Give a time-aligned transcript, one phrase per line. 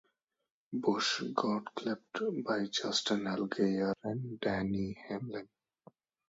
[0.73, 5.47] Busch got clipped by Justin Allgaier and Denny Hamlin.